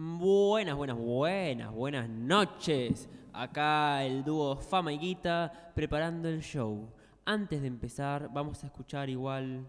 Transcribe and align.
Buenas, 0.00 0.76
buenas, 0.76 0.96
buenas, 0.96 1.72
buenas 1.72 2.08
noches. 2.08 3.08
Acá 3.32 4.04
el 4.04 4.22
dúo 4.22 4.54
Fama 4.54 4.92
y 4.92 4.98
Guita 4.98 5.72
preparando 5.74 6.28
el 6.28 6.40
show. 6.40 6.88
Antes 7.24 7.62
de 7.62 7.66
empezar, 7.66 8.30
vamos 8.32 8.62
a 8.62 8.68
escuchar 8.68 9.10
igual 9.10 9.66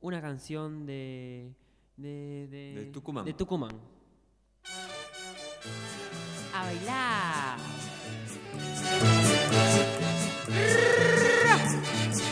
una 0.00 0.20
canción 0.22 0.86
de. 0.86 1.52
de. 1.96 2.46
de, 2.52 2.74
De 2.82 2.84
Tucumán. 2.92 3.24
De 3.24 3.32
Tucumán. 3.32 3.72
A 6.54 6.62
bailar. 6.66 7.58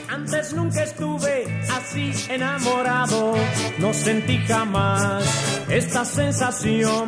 Antes 0.08 0.54
nunca 0.54 0.84
estuve 0.84 1.61
así 1.92 2.12
enamorado, 2.32 3.34
no 3.78 3.92
sentí 3.92 4.38
jamás 4.46 5.24
esta 5.68 6.04
sensación. 6.04 7.06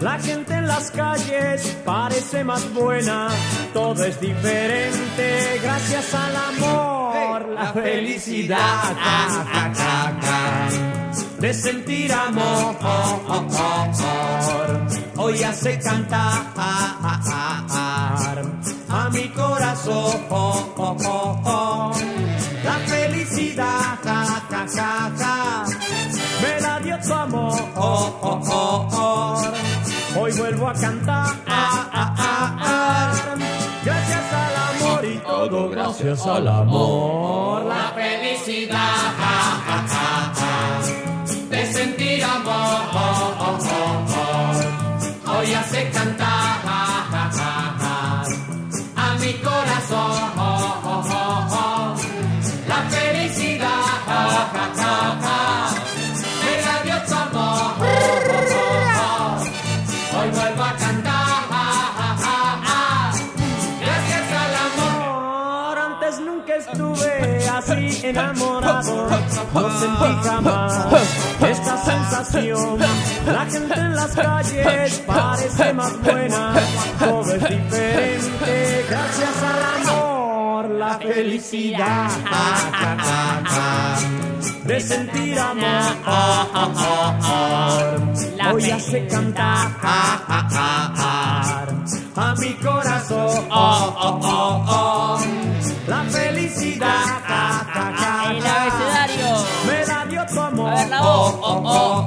La 0.00 0.18
gente 0.18 0.54
en 0.54 0.66
las 0.66 0.90
calles 0.90 1.76
parece 1.84 2.44
más 2.44 2.72
buena, 2.74 3.28
todo 3.72 4.04
es 4.04 4.20
diferente 4.20 5.60
gracias 5.62 6.14
al 6.14 6.36
amor, 6.36 7.48
la 7.48 7.72
felicidad 7.72 8.94
de 11.38 11.54
sentir 11.54 12.12
amor. 12.12 12.76
Hoy 15.16 15.42
hace 15.42 15.78
cantar 15.78 16.52
a 18.88 19.10
mi 19.12 19.28
corazón 19.28 20.26
vuelvo 30.56 30.68
a 30.68 30.72
cantar, 30.72 31.34
gracias 33.84 34.32
al 34.32 34.56
amor 34.56 35.04
y 35.04 35.18
todo 35.18 35.68
gracias 35.70 36.26
al 36.26 36.48
amor. 36.48 37.64
La 37.64 37.92
felicidad, 37.94 38.86
de 41.50 41.72
sentir 41.72 42.24
amor. 42.24 42.56
Hoy 45.28 45.52
hace 45.52 45.90
cantar, 45.90 46.35
enamorado, 68.08 69.08
no 69.54 69.80
sentí 69.80 70.28
jamás 70.28 70.86
esta 71.40 71.76
sensación. 71.84 72.78
La 73.26 73.46
gente 73.46 73.74
en 73.74 73.96
las 73.96 74.12
calles 74.14 75.02
parece 75.06 75.72
más 75.72 76.02
buena, 76.02 76.54
todo 76.98 77.34
es 77.34 77.48
diferente 77.48 78.86
gracias 78.88 79.42
al 79.42 79.62
amor, 79.82 80.70
la 80.70 80.98
felicidad 80.98 82.08
de 84.64 84.80
sentir 84.80 85.38
amor. 85.38 85.66
Hoy 88.52 88.70
hace 88.70 89.06
cantar 89.06 89.68
a 92.16 92.34
mi 92.38 92.54
corazón. 92.54 93.48
La 95.86 96.02
felicidad 96.04 97.22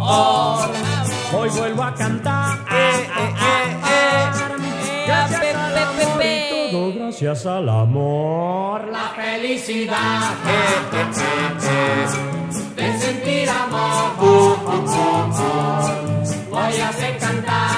oh. 0.09 1.38
Hoy 1.38 1.50
vuelvo 1.50 1.84
a 1.84 1.94
cantar. 1.94 2.58
Eh, 2.72 3.08
eh, 3.18 3.34
eh, 3.42 3.78
eh. 3.86 5.06
Gracias 5.08 5.40
Pe, 5.40 5.50
al 5.53 5.74
pe, 5.74 5.80
pe, 5.80 6.03
amor 6.03 6.18
pe. 6.18 6.68
y 6.68 6.72
todo 6.72 6.94
gracias 6.94 7.46
al 7.46 7.70
amor. 7.70 8.88
La 8.92 9.09
felicidad 9.16 10.34
eh, 10.47 10.97
de 12.75 13.00
sentir 13.00 13.50
amor. 13.50 14.12
Oh, 14.20 14.58
oh, 14.66 14.86
oh, 14.88 15.30
oh. 16.52 16.58
Hoy 16.58 16.80
hace 16.81 17.18
cantar 17.18 17.70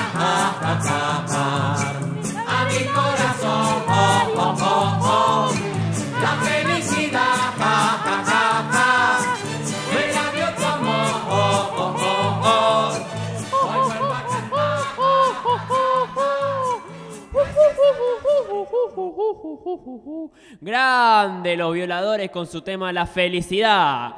Grande 20.60 21.56
los 21.56 21.74
violadores 21.74 22.30
con 22.32 22.46
su 22.46 22.62
tema 22.62 22.92
La 22.92 23.06
felicidad. 23.06 24.16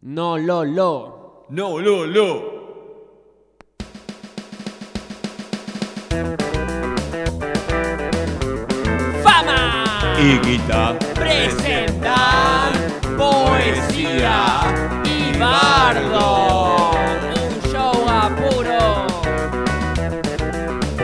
No, 0.00 0.38
lo, 0.38 0.64
lo. 0.64 1.46
No, 1.50 1.78
lo, 1.78 2.06
lo. 2.06 2.58
¡Fama! 9.22 10.14
Y 10.20 10.38
guita. 10.46 10.98
Presentan 11.14 12.72
Poesía 13.16 14.60
y 15.04 15.38
Bardo. 15.38 16.90
Un 16.90 17.72
show 17.72 18.08
a 18.08 18.30
puro 18.36 19.06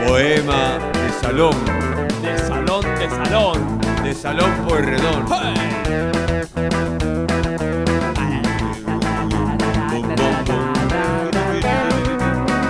Poema 0.07 0.79
de 0.93 1.09
salón. 1.21 1.74
Salón 3.25 3.79
de 4.03 4.13
salón. 4.13 4.51
Por 4.67 4.85
redón. 4.85 5.25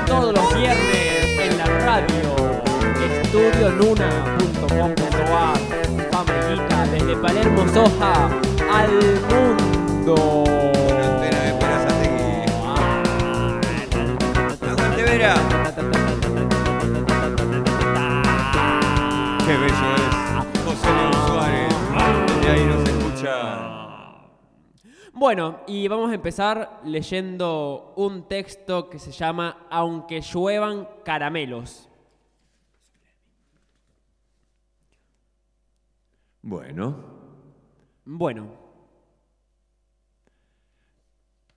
Todos 0.05 0.33
los 0.33 0.57
viernes 0.57 1.39
en 1.39 1.57
la 1.57 1.65
radio. 1.85 2.35
Estudionuna.com.ar 3.23 5.57
Famajita 6.11 6.85
desde 6.91 7.15
Palermo 7.17 7.65
Soja 7.73 8.13
al 8.71 8.91
mundo. 9.29 9.64
Bueno, 25.25 25.61
y 25.65 25.87
vamos 25.87 26.11
a 26.11 26.13
empezar 26.13 26.81
leyendo 26.83 27.93
un 27.95 28.27
texto 28.27 28.91
que 28.91 28.99
se 28.99 29.11
llama 29.11 29.65
Aunque 29.71 30.21
lluevan 30.21 30.87
caramelos. 31.03 31.89
Bueno. 36.43 36.95
Bueno, 38.05 38.49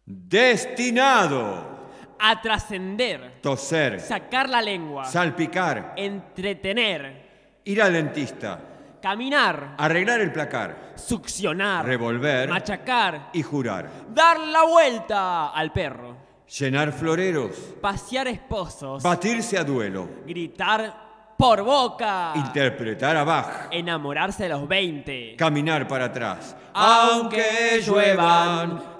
Destinado. 0.06 1.90
a 2.18 2.40
trascender, 2.40 3.42
Toser. 3.42 4.00
sacar 4.00 4.48
la 4.48 4.62
lengua, 4.62 5.04
Salpicar. 5.04 5.92
entretener, 5.94 7.60
Ir 7.64 7.82
al 7.82 7.92
dentista. 7.92 8.77
Caminar, 9.00 9.74
Arreglar 9.78 10.20
el 10.20 10.32
placar. 10.32 10.92
succionar, 10.96 11.84
Revolver. 11.86 12.48
machacar, 12.48 13.30
Y 13.32 13.42
jurar. 13.42 13.88
dar 14.14 14.38
la 14.40 14.64
vuelta 14.64 15.48
al 15.50 15.72
perro, 15.72 16.16
Llenar 16.58 16.92
floreros. 16.92 17.52
pasear 17.80 18.28
esposos, 18.28 19.02
Batirse 19.02 19.58
a 19.58 19.64
duelo. 19.64 20.08
gritar 20.26 21.06
por 21.36 21.62
boca, 21.62 22.32
Interpretar 22.34 23.16
a 23.16 23.22
Bach. 23.24 23.68
enamorarse 23.70 24.42
de 24.44 24.48
los 24.48 24.66
20, 24.66 25.36
Caminar 25.36 25.86
para 25.86 26.06
atrás. 26.06 26.56
Aunque 26.74 27.80
lluevan 27.84 28.94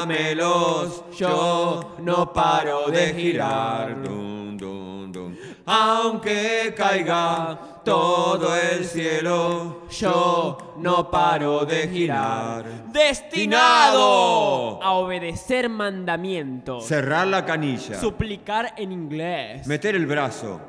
caramelos, 0.00 1.04
yo 1.16 1.96
no 2.00 2.32
paro 2.32 2.88
de 2.90 3.14
girar. 3.14 4.02
Dun, 4.02 4.56
dun, 4.56 5.12
dun. 5.12 5.38
Aunque 5.66 6.74
caiga 6.76 7.69
todo 7.84 8.54
el 8.56 8.84
cielo, 8.84 9.82
yo 9.90 10.74
no 10.78 11.10
paro 11.10 11.64
de 11.64 11.88
girar. 11.88 12.64
Destinado 12.92 14.82
a 14.82 14.92
obedecer 14.92 15.68
mandamientos. 15.68 16.86
Cerrar 16.86 17.26
la 17.26 17.44
canilla, 17.44 17.98
Suplicar 17.98 18.74
en 18.76 18.92
inglés. 18.92 19.66
meter 19.66 19.94
el 19.94 20.06
brazo, 20.06 20.60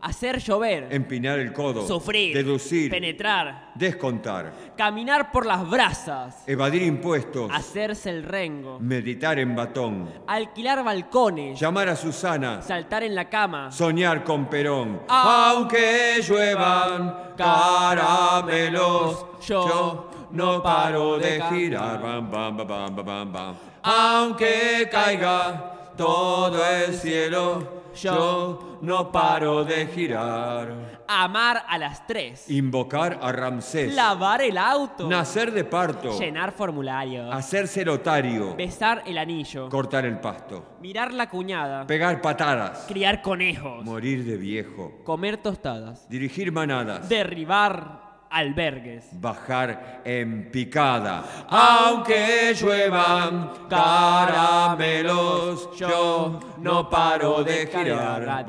Hacer 0.00 0.38
llover. 0.38 0.86
empinar 0.90 1.38
el 1.40 1.52
codo, 1.52 1.86
Sufrir. 1.86 2.34
deducir, 2.34 2.90
Penetrar. 2.90 3.72
descontar, 3.74 4.52
Caminar 4.76 5.32
por 5.32 5.44
las 5.44 5.68
brasas. 5.68 6.44
evadir 6.46 6.82
impuestos, 6.82 7.50
Hacerse 7.52 8.10
el 8.10 8.22
rengo. 8.22 8.78
meditar 8.80 9.38
en 9.38 9.56
batón, 9.56 10.08
Alquilar 10.26 10.84
balcones. 10.84 11.58
llamar 11.58 11.88
a 11.88 11.96
Susana, 11.96 12.62
Saltar 12.62 13.02
en 13.02 13.14
la 13.14 13.28
cama. 13.28 13.72
soñar 13.72 14.22
con 14.24 14.46
Perón. 14.46 15.00
Aunque 15.08 16.20
lluevan 16.26 17.32
caramelos, 17.36 19.26
yo 19.46 20.10
no 20.30 20.62
paro 20.62 21.18
de 21.18 21.42
girar. 21.50 22.00
Bam, 22.00 22.30
bam, 22.30 22.56
bam, 22.56 22.68
bam, 22.68 22.94
bam, 22.96 23.06
bam, 23.06 23.32
bam. 23.32 23.54
Aunque 23.82 24.88
caiga 24.90 25.92
todo 25.96 26.64
el 26.64 26.94
cielo, 26.94 27.82
yo 28.00 28.67
no 28.82 29.10
paro 29.12 29.64
de 29.64 29.86
girar. 29.86 31.04
Amar 31.08 31.64
a 31.68 31.78
las 31.78 32.06
tres. 32.06 32.50
Invocar 32.50 33.18
a 33.22 33.32
Ramsés. 33.32 33.94
Lavar 33.94 34.42
el 34.42 34.58
auto. 34.58 35.08
Nacer 35.08 35.52
de 35.52 35.64
parto. 35.64 36.18
Llenar 36.18 36.52
formulario. 36.52 37.32
Hacerse 37.32 37.84
lotario. 37.84 38.54
Besar 38.56 39.02
el 39.06 39.18
anillo. 39.18 39.68
Cortar 39.68 40.04
el 40.04 40.20
pasto. 40.20 40.76
Mirar 40.80 41.12
la 41.12 41.28
cuñada. 41.28 41.86
Pegar 41.86 42.20
patadas. 42.20 42.84
Criar 42.88 43.22
conejos. 43.22 43.84
Morir 43.84 44.24
de 44.24 44.36
viejo. 44.36 44.92
Comer 45.04 45.38
tostadas. 45.38 46.08
Dirigir 46.08 46.52
manadas. 46.52 47.08
Derribar 47.08 48.07
albergues. 48.30 49.04
bajar 49.12 50.00
en 50.04 50.50
picada. 50.50 51.24
Aunque 51.48 52.54
lluevan 52.54 53.50
caramelos, 53.68 55.68
yo 55.76 56.40
no 56.58 56.88
paro 56.88 57.44
de 57.44 57.66
girar. 57.66 58.46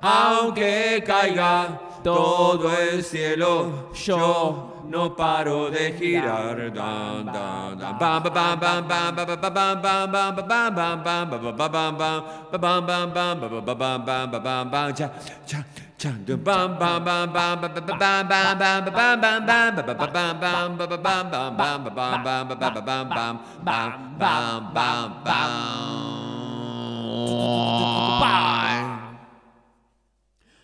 Aunque 0.00 1.04
caiga 1.06 1.80
todo 2.02 2.76
el 2.76 3.04
cielo, 3.04 3.90
yo 3.94 4.82
no 4.88 5.14
paro 5.14 5.70
de 5.70 5.92
girar. 5.92 6.72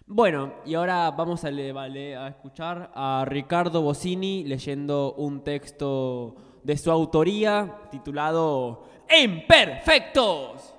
Bueno, 0.06 0.54
y 0.64 0.74
ahora 0.74 1.10
vamos 1.12 1.44
a, 1.44 1.50
le, 1.50 2.16
a 2.16 2.28
escuchar 2.28 2.90
a 2.94 3.24
Ricardo 3.26 3.82
Bocini 3.82 4.42
leyendo 4.44 5.12
un 5.12 5.44
texto 5.44 6.34
de 6.64 6.76
su 6.76 6.90
autoría 6.90 7.82
titulado 7.90 8.88
Imperfectos. 9.22 10.77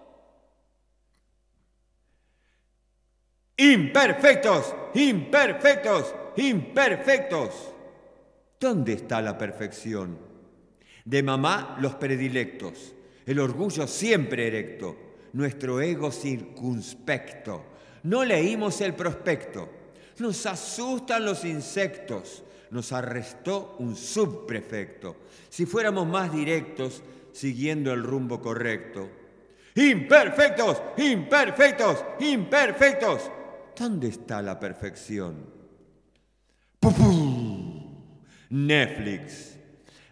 Imperfectos, 3.60 4.74
imperfectos, 4.94 6.16
imperfectos. 6.38 7.74
¿Dónde 8.58 8.94
está 8.94 9.22
la 9.22 9.38
perfección? 9.38 10.18
De 11.04 11.22
mamá 11.22 11.78
los 11.82 11.96
predilectos, 11.96 12.96
el 13.26 13.38
orgullo 13.38 13.86
siempre 13.86 14.48
erecto, 14.48 14.96
nuestro 15.34 15.82
ego 15.82 16.10
circunspecto. 16.10 17.66
No 18.04 18.24
leímos 18.24 18.80
el 18.80 18.94
prospecto, 18.94 19.68
nos 20.20 20.46
asustan 20.46 21.26
los 21.26 21.44
insectos, 21.44 22.46
nos 22.72 22.94
arrestó 22.94 23.76
un 23.80 23.98
subprefecto. 23.98 25.18
Si 25.50 25.66
fuéramos 25.66 26.08
más 26.08 26.32
directos, 26.32 27.04
siguiendo 27.34 27.92
el 27.92 28.04
rumbo 28.04 28.40
correcto. 28.42 29.10
Imperfectos, 29.76 30.82
imperfectos, 30.96 32.06
imperfectos. 32.22 33.32
¿Dónde 33.80 34.10
está 34.10 34.42
la 34.42 34.60
perfección? 34.60 35.38
¡Pupú! 36.82 37.80
Netflix. 38.50 39.56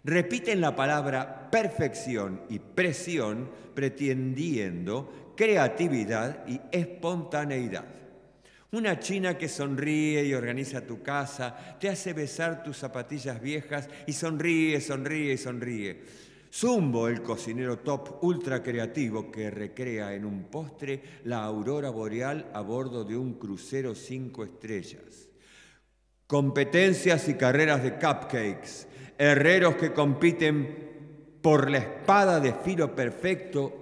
Repiten 0.06 0.62
la 0.62 0.74
palabra 0.74 1.52
perfección 1.52 2.44
y 2.50 2.60
presión 2.60 3.52
pretendiendo 3.76 5.34
creatividad 5.36 6.48
y 6.48 6.62
espontaneidad. 6.72 7.84
Una 8.72 9.00
china 9.00 9.38
que 9.38 9.50
sonríe 9.50 10.24
y 10.24 10.34
organiza 10.34 10.80
tu 10.80 11.04
casa, 11.04 11.78
te 11.78 11.90
hace 11.90 12.14
besar 12.14 12.64
tus 12.64 12.78
zapatillas 12.78 13.42
viejas 13.42 13.90
y 14.06 14.14
sonríe, 14.14 14.80
sonríe 14.80 15.34
y 15.34 15.38
sonríe. 15.38 16.04
Zumbo, 16.52 17.08
el 17.08 17.22
cocinero 17.22 17.80
top 17.80 18.24
ultra 18.24 18.64
creativo 18.64 19.32
que 19.32 19.52
recrea 19.52 20.14
en 20.14 20.26
un 20.26 20.46
postre 20.46 21.02
la 21.26 21.44
aurora 21.44 21.90
boreal 21.90 22.50
a 22.54 22.62
bordo 22.62 23.04
de 23.04 23.18
un 23.18 23.34
crucero 23.34 23.94
cinco 23.94 24.44
estrellas. 24.44 25.30
Competencias 26.26 27.28
y 27.30 27.36
carreras 27.36 27.84
de 27.84 27.94
cupcakes, 27.94 28.88
herreros 29.18 29.76
que 29.76 29.94
compiten 29.94 31.40
por 31.42 31.70
la 31.70 31.78
espada 31.78 32.40
de 32.40 32.54
filo 32.54 32.94
perfecto 32.96 33.74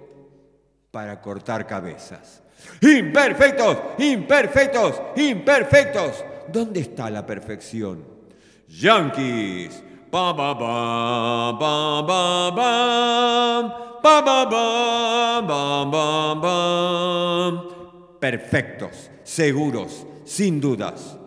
para 0.90 1.20
cortar 1.20 1.66
cabezas. 1.66 2.42
Imperfectos, 2.80 3.78
imperfectos, 3.98 5.02
imperfectos. 5.16 6.24
¿Dónde 6.52 6.80
está 6.80 7.10
la 7.10 7.26
perfección? 7.26 8.04
Yankees. 8.68 9.82
Ba, 10.16 10.32
ba, 10.32 10.54
ba, 10.54 11.52
ba, 11.52 12.50
ba. 12.56 12.70
Ba, 14.02 14.22
ba, 14.22 14.46
ba, 14.48 15.42
ba, 15.46 15.84
ba, 15.84 16.34
bam. 16.40 17.68
Perfectos, 18.18 19.10
seguros, 19.24 20.06
sin 20.24 20.58
dudas. 20.58 21.18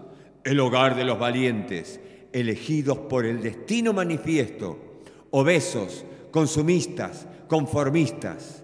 El 0.43 0.59
hogar 0.59 0.95
de 0.95 1.03
los 1.03 1.19
valientes, 1.19 1.99
elegidos 2.33 2.97
por 2.97 3.27
el 3.27 3.43
destino 3.43 3.93
manifiesto. 3.93 5.03
Obesos, 5.29 6.03
consumistas, 6.31 7.27
conformistas. 7.47 8.63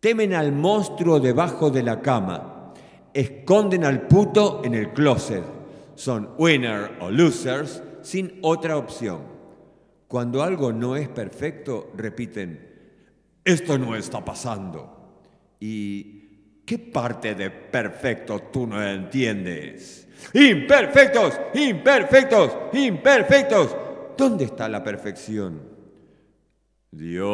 Temen 0.00 0.32
al 0.32 0.52
monstruo 0.52 1.20
debajo 1.20 1.68
de 1.68 1.82
la 1.82 2.00
cama. 2.00 2.72
Esconden 3.12 3.84
al 3.84 4.06
puto 4.06 4.62
en 4.64 4.74
el 4.74 4.94
closet. 4.94 5.44
Son 5.94 6.30
winner 6.38 6.92
o 7.02 7.10
losers 7.10 7.82
sin 8.06 8.38
otra 8.42 8.76
opción. 8.76 9.20
Cuando 10.06 10.44
algo 10.44 10.72
no 10.72 10.94
es 10.94 11.08
perfecto, 11.08 11.90
repiten, 11.96 12.70
esto 13.44 13.76
no 13.76 13.96
está 13.96 14.24
pasando. 14.24 15.18
¿Y 15.58 16.60
qué 16.64 16.78
parte 16.78 17.34
de 17.34 17.50
perfecto 17.50 18.42
tú 18.52 18.64
no 18.68 18.80
entiendes? 18.80 20.06
Imperfectos, 20.34 21.40
imperfectos, 21.54 22.56
imperfectos. 22.74 23.76
¿Dónde 24.16 24.44
está 24.44 24.68
la 24.68 24.84
perfección? 24.84 25.60
Dios. 26.92 27.26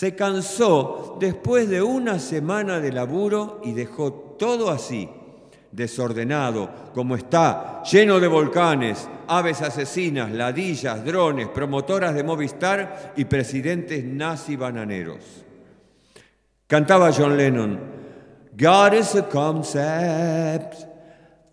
Se 0.00 0.14
cansó 0.14 1.18
después 1.20 1.68
de 1.68 1.82
una 1.82 2.18
semana 2.18 2.80
de 2.80 2.90
laburo 2.90 3.60
y 3.62 3.72
dejó 3.72 4.10
todo 4.38 4.70
así, 4.70 5.10
desordenado, 5.70 6.70
como 6.94 7.16
está, 7.16 7.82
lleno 7.82 8.18
de 8.18 8.26
volcanes, 8.26 9.06
aves 9.28 9.60
asesinas, 9.60 10.32
ladillas, 10.32 11.04
drones, 11.04 11.48
promotoras 11.48 12.14
de 12.14 12.24
Movistar 12.24 13.12
y 13.14 13.26
presidentes 13.26 14.02
nazi 14.02 14.56
bananeros. 14.56 15.22
Cantaba 16.66 17.12
John 17.12 17.36
Lennon, 17.36 17.78
God 18.56 18.94
is 18.94 19.14
a 19.16 19.28
concept, 19.28 20.89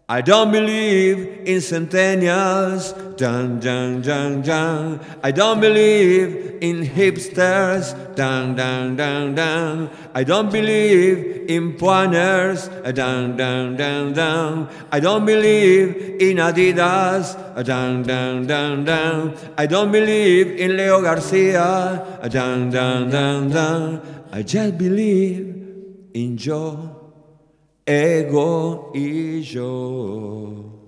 I 0.09 0.21
don't 0.21 0.53
believe 0.53 1.41
in 1.43 1.59
centennials. 1.59 2.93
Dun, 3.17 3.59
dun, 3.59 4.01
dun, 4.01 4.41
dun. 4.41 5.01
I 5.21 5.31
don't 5.31 5.59
believe 5.59 6.59
in 6.61 6.85
hipsters. 6.85 7.91
Dun, 8.15 8.55
dun, 8.55 8.95
dun, 8.95 9.35
dun. 9.35 9.89
I 10.15 10.23
don't 10.23 10.49
believe 10.49 11.49
in 11.49 11.73
pointers. 11.73 12.69
Dun, 12.69 13.35
dun, 13.35 13.75
dun, 13.75 14.13
dun. 14.13 14.69
I 14.93 15.01
don't 15.01 15.25
believe 15.25 16.21
in 16.21 16.37
Adidas. 16.37 17.35
Dun, 17.65 18.03
dun, 18.03 18.47
dun, 18.47 18.85
dun. 18.85 19.35
I 19.57 19.65
don't 19.65 19.91
believe 19.91 20.55
in 20.55 20.77
Leo 20.77 21.01
Garcia. 21.01 22.21
Dun, 22.29 22.69
dun, 22.69 23.09
dun, 23.09 23.49
dun. 23.49 24.01
I 24.31 24.41
just 24.41 24.77
believe 24.77 25.53
in 26.13 26.37
Joe 26.37 26.96
ego 27.88 28.91
y 28.94 29.41
yo. 29.41 30.84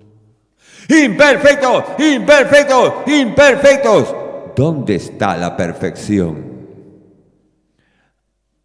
Imperfectos, 0.88 1.84
imperfectos, 1.98 2.92
imperfectos. 3.06 4.14
¿Dónde 4.54 4.96
está 4.96 5.36
la 5.36 5.56
perfección? 5.56 6.50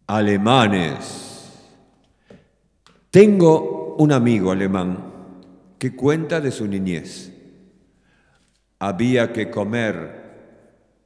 Alemanes. 0.06 1.50
Tengo 3.10 3.94
un 3.98 4.12
amigo 4.12 4.52
alemán 4.52 4.98
que 5.78 5.96
cuenta 5.96 6.40
de 6.40 6.50
su 6.50 6.66
niñez. 6.66 7.32
Había 8.78 9.32
que 9.32 9.50
comer 9.50 10.26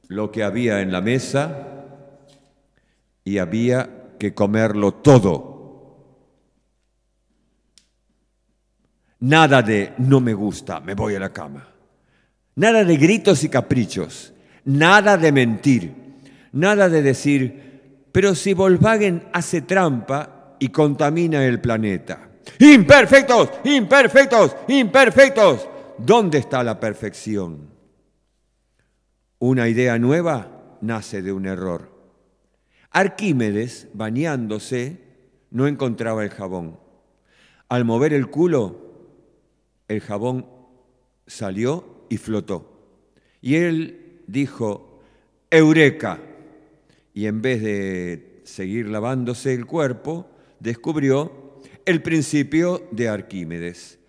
lo 0.09 0.29
que 0.29 0.43
había 0.43 0.81
en 0.81 0.91
la 0.91 0.99
mesa 0.99 1.85
y 3.23 3.37
había 3.37 4.17
que 4.19 4.33
comerlo 4.33 4.95
todo 4.95 5.50
Nada 9.21 9.61
de 9.61 9.93
no 9.99 10.19
me 10.19 10.33
gusta, 10.33 10.79
me 10.79 10.95
voy 10.95 11.15
a 11.15 11.19
la 11.19 11.31
cama. 11.31 11.67
Nada 12.55 12.83
de 12.83 12.97
gritos 12.97 13.43
y 13.43 13.49
caprichos. 13.49 14.33
Nada 14.65 15.17
de 15.17 15.31
mentir. 15.31 15.93
Nada 16.53 16.89
de 16.89 17.01
decir, 17.01 18.07
pero 18.11 18.35
si 18.35 18.53
Volkswagen 18.53 19.23
hace 19.31 19.61
trampa 19.61 20.55
y 20.59 20.69
contamina 20.69 21.45
el 21.45 21.61
planeta. 21.61 22.29
Imperfectos, 22.59 23.49
imperfectos, 23.63 24.55
imperfectos. 24.67 25.67
¿Dónde 25.97 26.39
está 26.39 26.63
la 26.63 26.79
perfección? 26.79 27.69
Una 29.39 29.67
idea 29.67 29.97
nueva 29.97 30.77
nace 30.81 31.21
de 31.21 31.31
un 31.31 31.45
error. 31.45 31.91
Arquímedes, 32.89 33.87
bañándose, 33.93 34.99
no 35.51 35.67
encontraba 35.67 36.23
el 36.23 36.31
jabón. 36.31 36.79
Al 37.69 37.85
mover 37.85 38.13
el 38.13 38.29
culo, 38.29 38.90
el 39.91 40.01
jabón 40.01 40.45
salió 41.27 42.05
y 42.09 42.17
flotó. 42.17 42.71
Y 43.41 43.55
él 43.55 44.21
dijo, 44.27 45.01
Eureka. 45.49 46.19
Y 47.13 47.25
en 47.25 47.41
vez 47.41 47.61
de 47.61 48.41
seguir 48.45 48.87
lavándose 48.87 49.53
el 49.53 49.65
cuerpo, 49.65 50.27
descubrió 50.59 51.59
el 51.85 52.01
principio 52.01 52.87
de 52.91 53.09
Arquímedes. 53.09 53.99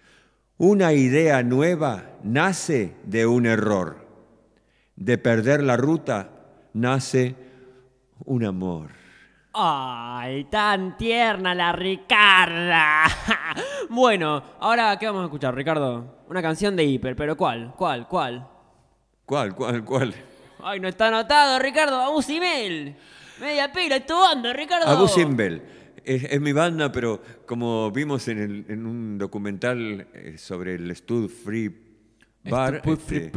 Una 0.57 0.93
idea 0.93 1.43
nueva 1.43 2.19
nace 2.23 2.95
de 3.05 3.27
un 3.27 3.47
error. 3.47 4.07
De 4.95 5.19
perder 5.19 5.63
la 5.63 5.77
ruta 5.77 6.31
nace 6.75 7.35
un 8.25 8.45
amor. 8.45 9.02
¡Ay, 9.55 10.45
tan 10.45 10.97
tierna 10.97 11.55
la 11.55 11.73
Ricarda! 11.73 13.05
bueno, 13.91 14.43
ahora, 14.59 14.99
¿qué 14.99 15.05
vamos 15.07 15.23
a 15.23 15.25
escuchar, 15.25 15.55
Ricardo? 15.55 16.23
Una 16.29 16.41
canción 16.41 16.75
de 16.75 16.85
Hiper, 16.85 17.15
pero 17.15 17.37
¿cuál? 17.37 17.75
¿Cuál? 17.77 18.09
¿Cuál? 18.09 18.49
¿Cuál? 19.27 19.55
¿Cuál? 19.55 19.85
¿Cuál? 19.85 20.15
Ay, 20.63 20.81
no 20.81 20.89
está 20.89 21.09
anotado, 21.09 21.59
Ricardo. 21.59 22.01
Abu 22.01 22.23
Simbel. 22.23 22.97
Media 23.41 23.71
pila, 23.71 23.97
es 23.97 24.07
tu 24.07 24.19
banda, 24.19 24.55
Ricardo. 24.55 24.87
Abu 24.87 25.07
Simbel. 25.07 25.63
Es, 26.03 26.41
mi 26.41 26.53
banda, 26.53 26.91
pero 26.91 27.21
como 27.45 27.91
vimos 27.91 28.27
en, 28.29 28.65
en 28.69 28.87
un 28.87 29.19
documental 29.19 30.07
eh, 30.15 30.39
sobre 30.39 30.77
el 30.77 30.97
Stud 30.97 31.29
Free 31.29 31.69
bar, 32.45 32.83
este, 32.85 33.33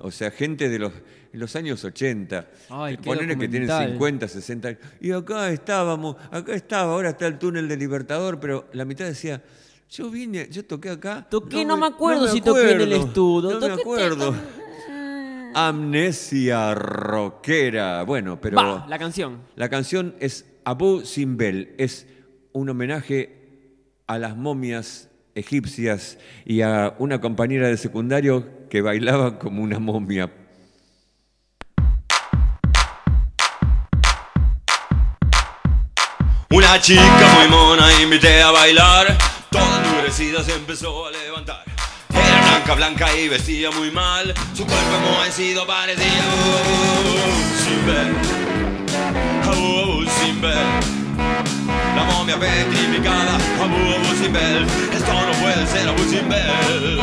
o 0.00 0.10
sea, 0.10 0.30
gente 0.30 0.68
de 0.68 0.78
los, 0.78 0.92
los 1.32 1.56
años 1.56 1.84
80, 1.84 2.48
Ay, 2.70 2.96
que 2.96 3.48
tienen 3.48 3.68
50, 3.68 4.28
60 4.28 4.68
años. 4.68 4.80
Y 5.00 5.10
acá 5.12 5.50
estábamos, 5.50 6.16
acá 6.30 6.54
estaba, 6.54 6.92
ahora 6.92 7.10
está 7.10 7.26
el 7.26 7.38
túnel 7.38 7.68
de 7.68 7.76
Libertador, 7.76 8.38
pero 8.38 8.68
la 8.72 8.84
mitad 8.84 9.06
decía, 9.06 9.42
yo 9.88 10.10
vine, 10.10 10.48
yo 10.50 10.64
toqué 10.64 10.90
acá. 10.90 11.26
Toqué, 11.28 11.64
no, 11.64 11.76
me, 11.76 11.86
acuerdo 11.86 12.28
si 12.28 12.40
toqué 12.40 12.72
en 12.72 12.80
el 12.82 12.92
estudio. 12.92 13.58
No 13.58 13.66
me 13.66 13.72
acuerdo. 13.72 14.34
Amnesia 15.54 16.74
rockera. 16.74 18.02
Bueno, 18.02 18.40
pero. 18.40 18.84
la 18.86 18.98
canción. 18.98 19.40
La 19.54 19.68
canción 19.68 20.14
es 20.20 20.44
Abu 20.64 21.04
Simbel. 21.04 21.74
Es 21.78 22.06
un 22.52 22.68
homenaje 22.68 23.36
a 24.06 24.18
las 24.18 24.36
momias 24.36 25.08
egipcias 25.36 26.18
y 26.44 26.62
a 26.62 26.94
una 26.98 27.20
compañera 27.20 27.68
de 27.68 27.76
secundario 27.76 28.44
que 28.68 28.80
bailaba 28.80 29.38
como 29.38 29.62
una 29.62 29.78
momia. 29.78 30.32
Una 36.50 36.80
chica 36.80 37.34
muy 37.36 37.48
mona 37.48 38.02
invité 38.02 38.40
a 38.40 38.50
bailar, 38.50 39.18
toda 39.50 39.84
endurecida 39.84 40.42
se 40.42 40.54
empezó 40.54 41.06
a 41.06 41.10
levantar. 41.10 41.64
Era 42.08 42.40
blanca, 42.40 42.74
blanca 42.74 43.16
y 43.16 43.28
vestía 43.28 43.70
muy 43.70 43.90
mal, 43.90 44.32
su 44.54 44.64
cuerpo 44.64 44.96
enmohecido 44.96 45.66
parecía 45.66 46.06
uh, 46.06 47.62
sin 47.62 47.86
ver, 47.86 48.06
sin 50.24 50.40
ver. 50.40 51.05
La 51.96 52.04
momia 52.04 52.38
petrificada, 52.38 53.36
Abu 53.58 53.74
Abu 53.74 54.22
Simbel. 54.22 54.66
Esto 54.92 55.12
no 55.12 55.32
puede 55.40 55.66
ser 55.66 55.88
Abu 55.88 56.04
Simbel. 56.04 57.00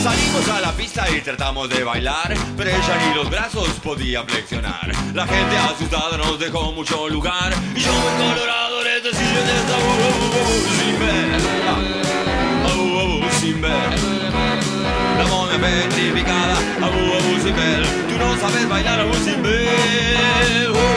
Salimos 0.00 0.48
a 0.48 0.60
la 0.60 0.72
pista 0.72 1.04
y 1.10 1.20
tratamos 1.20 1.68
de 1.68 1.82
bailar, 1.82 2.32
pero 2.56 2.70
ella 2.70 2.96
ni 3.04 3.14
los 3.16 3.28
brazos 3.28 3.68
podía 3.82 4.22
flexionar. 4.22 4.92
La 5.12 5.26
gente 5.26 5.58
asustada 5.58 6.16
nos 6.16 6.38
dejó 6.38 6.70
mucho 6.72 7.08
lugar 7.08 7.52
y 7.74 7.80
yo 7.80 7.92
muy 7.92 8.12
colorado 8.24 8.84
les 8.84 9.02
decía 9.02 9.40
desde 9.50 9.74
Abu 9.74 9.90
Abu 10.08 10.58
Simbel. 10.78 11.30
Abu 12.70 13.00
Abu 13.00 13.30
Simbel. 13.40 14.28
La 15.18 15.26
momia 15.26 15.58
petrificada, 15.58 16.56
Abu 16.76 17.00
Abu 17.18 17.42
Simbel. 17.42 17.82
Tú 18.08 18.16
no 18.16 18.36
sabes 18.36 18.68
bailar 18.68 19.00
Abu 19.00 19.14
Simbel. 19.14 19.68
yo 20.72 20.87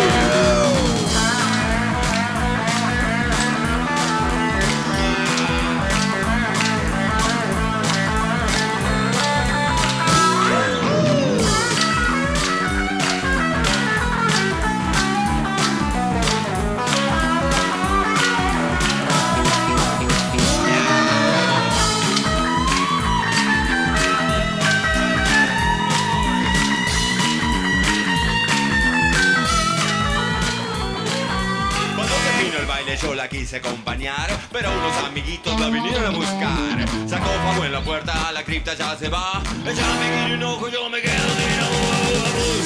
quise 33.51 33.67
acompañar, 33.67 34.29
pero 34.49 34.69
unos 34.71 34.95
amiguitos 35.09 35.59
la 35.59 35.67
vinieron 35.67 36.05
a 36.05 36.09
buscar. 36.11 36.87
Sacó 37.05 37.25
fuego 37.25 37.65
en 37.65 37.73
la 37.73 37.81
puerta, 37.81 38.31
la 38.31 38.43
cripta 38.43 38.73
ya 38.75 38.95
se 38.95 39.09
va. 39.09 39.43
Ella 39.65 40.35
un 40.35 40.43
ojo, 40.43 40.69
yo 40.69 40.89
me 40.89 41.01
quedo 41.01 41.11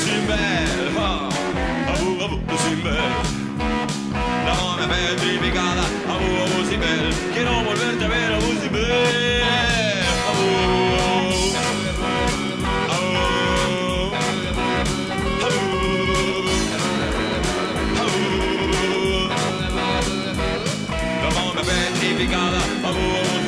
sin 0.03 0.27
ver. 0.27 0.93
Abu, 1.89 2.23
abu, 2.23 2.57
sin 2.59 2.83
ver. 2.83 2.99
La 4.45 4.53
mona 4.53 4.87
petrificada, 4.87 5.85
abu, 6.07 6.53
abu, 6.53 6.69
sin 6.69 6.79
ver. 6.79 7.13
Quiero 7.33 7.63
volverte 7.63 8.05
a 8.05 8.07
ver, 8.07 8.33
abu, 8.33 8.61
sin 8.61 8.71
ver. 8.71 9.94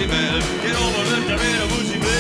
Get 0.10 0.76
over 0.76 0.76
on 0.76 0.92
va 0.92 1.04
mettre 1.12 1.30
la 1.30 1.36
Get 1.36 1.62
over 1.62 1.68
vous 1.68 1.94
y 1.94 1.98
belle. 1.98 2.18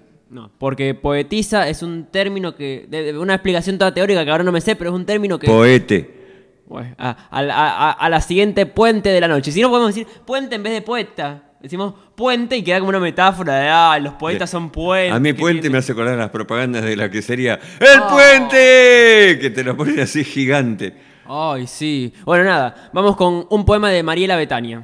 no, 0.31 0.49
porque 0.57 0.93
poetisa 0.95 1.67
es 1.69 1.83
un 1.83 2.05
término 2.09 2.55
que. 2.55 2.85
de- 2.89 3.03
de- 3.13 3.17
una 3.19 3.35
explicación 3.35 3.77
toda 3.77 3.93
teórica 3.93 4.23
que 4.25 4.31
ahora 4.31 4.43
no 4.43 4.51
me 4.51 4.61
sé, 4.61 4.75
pero 4.75 4.89
es 4.89 4.95
un 4.95 5.05
término 5.05 5.37
que. 5.37 5.45
Poete. 5.47 6.19
Bueno, 6.67 6.95
a, 6.97 7.09
a 7.29 7.41
la- 7.43 7.55
a- 7.55 7.91
a 7.91 8.09
la 8.09 8.21
siguiente 8.21 8.65
puente 8.65 9.09
de 9.09 9.19
la 9.21 9.27
noche. 9.27 9.51
Si 9.51 9.61
no 9.61 9.69
podemos 9.69 9.93
decir 9.93 10.07
puente 10.25 10.55
en 10.55 10.63
vez 10.63 10.73
de 10.73 10.81
poeta. 10.81 11.43
Decimos 11.61 11.93
puente 12.15 12.57
y 12.57 12.63
queda 12.63 12.79
como 12.79 12.89
una 12.89 12.99
metáfora 12.99 13.53
de, 13.59 13.67
ah, 13.69 13.99
los 14.01 14.13
poetas 14.15 14.49
son 14.49 14.71
puentes. 14.71 15.13
A 15.13 15.19
mí 15.19 15.31
puente 15.33 15.69
me 15.69 15.77
hace 15.77 15.91
acordar 15.91 16.17
las 16.17 16.31
propagandas 16.31 16.83
de 16.83 16.95
la 16.95 17.11
que 17.11 17.21
sería 17.21 17.59
¡El 17.79 18.01
puente! 18.09 19.37
Que 19.39 19.51
te 19.53 19.63
lo 19.63 19.77
ponen 19.77 19.99
así 19.99 20.23
gigante. 20.23 20.95
Ay, 21.25 21.67
sí. 21.67 22.13
Bueno, 22.25 22.43
nada, 22.45 22.89
vamos 22.93 23.15
con 23.15 23.45
un 23.49 23.63
poema 23.65 23.89
de 23.91 24.01
Mariela 24.01 24.35
Betania. 24.37 24.83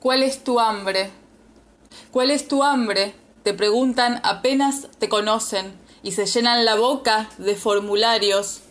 ¿Cuál 0.00 0.22
es 0.22 0.44
tu 0.44 0.58
hambre? 0.58 1.10
¿Cuál 2.10 2.30
es 2.30 2.48
tu 2.48 2.64
hambre? 2.64 3.14
Te 3.42 3.52
preguntan 3.52 4.18
apenas 4.24 4.88
te 4.98 5.10
conocen 5.10 5.78
y 6.02 6.12
se 6.12 6.24
llenan 6.24 6.64
la 6.64 6.74
boca 6.74 7.28
de 7.36 7.54
formularios. 7.54 8.62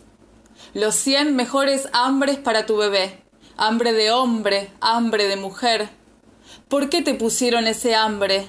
Los 0.74 0.96
cien 0.96 1.36
mejores 1.36 1.88
hambres 1.92 2.36
para 2.36 2.66
tu 2.66 2.76
bebé. 2.76 3.22
Hambre 3.56 3.92
de 3.92 4.10
hombre, 4.10 4.72
hambre 4.80 5.28
de 5.28 5.36
mujer. 5.36 5.90
¿Por 6.66 6.88
qué 6.90 7.00
te 7.00 7.14
pusieron 7.14 7.68
ese 7.68 7.94
hambre? 7.94 8.48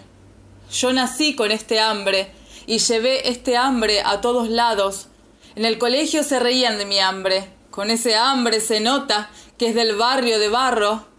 Yo 0.71 0.91
nací 0.91 1.35
con 1.35 1.51
este 1.51 1.79
hambre 1.79 2.31
y 2.65 2.79
llevé 2.79 3.29
este 3.29 3.57
hambre 3.57 4.01
a 4.01 4.21
todos 4.21 4.49
lados. 4.49 5.07
En 5.53 5.65
el 5.65 5.77
colegio 5.77 6.23
se 6.23 6.39
reían 6.39 6.79
de 6.79 6.87
mi 6.87 6.97
hambre. 6.97 7.47
Con 7.69 7.91
ese 7.91 8.15
hambre 8.15 8.59
se 8.59 8.79
nota 8.79 9.29
que 9.59 9.67
es 9.67 9.75
del 9.75 9.95
barrio 9.97 10.39
de 10.39 10.49
barro. 10.49 11.10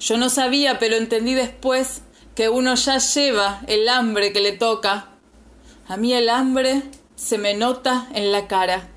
Yo 0.00 0.16
no 0.16 0.28
sabía, 0.28 0.78
pero 0.78 0.96
entendí 0.96 1.34
después 1.34 2.02
que 2.34 2.48
uno 2.48 2.74
ya 2.74 2.98
lleva 2.98 3.60
el 3.66 3.88
hambre 3.88 4.32
que 4.32 4.40
le 4.40 4.52
toca. 4.52 5.08
A 5.88 5.96
mí 5.96 6.12
el 6.12 6.28
hambre 6.28 6.82
se 7.14 7.38
me 7.38 7.54
nota 7.54 8.08
en 8.14 8.30
la 8.30 8.46
cara. 8.46 8.88